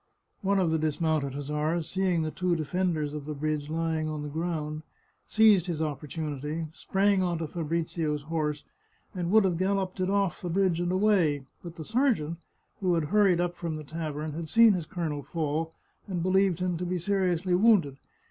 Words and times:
One 0.41 0.57
of 0.57 0.71
the 0.71 0.79
dismounted 0.79 1.35
hussars, 1.35 1.87
seeing 1.87 2.23
the 2.23 2.31
two 2.31 2.55
defenders 2.55 3.13
of 3.13 3.25
the 3.25 3.35
bridge 3.35 3.69
lying 3.69 4.09
on 4.09 4.23
the 4.23 4.29
ground, 4.29 4.81
seized 5.27 5.67
his 5.67 5.79
opportunity, 5.79 6.65
sprang 6.73 7.21
on 7.21 7.37
to 7.37 7.47
Fabrizio's 7.47 8.23
horse, 8.23 8.63
and 9.13 9.29
would 9.29 9.43
have 9.43 9.59
galloped 9.59 9.99
it 9.99 10.09
off 10.09 10.41
the 10.41 10.49
bridge 10.49 10.79
and 10.79 10.91
away, 10.91 11.45
but 11.63 11.75
the 11.75 11.85
sergeant, 11.85 12.39
who 12.79 12.95
had 12.95 13.09
hurried 13.13 13.39
up 13.39 13.55
from 13.55 13.75
the 13.75 13.83
tavern, 13.83 14.31
had 14.31 14.49
seen 14.49 14.73
his 14.73 14.87
colonel 14.87 15.21
fall, 15.21 15.71
and 16.07 16.23
believed 16.23 16.61
him 16.61 16.77
to 16.77 16.83
be 16.87 16.97
seriously 16.97 17.53
wounded. 17.53 17.97